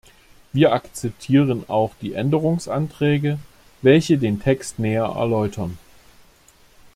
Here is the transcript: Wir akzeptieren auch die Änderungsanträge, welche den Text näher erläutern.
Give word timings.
Wir 0.51 0.71
akzeptieren 0.73 1.65
auch 1.69 1.91
die 2.01 2.13
Änderungsanträge, 2.15 3.37
welche 3.83 4.17
den 4.17 4.39
Text 4.41 4.79
näher 4.79 5.03
erläutern. 5.15 5.77